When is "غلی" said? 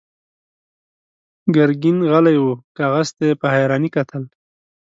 2.09-2.37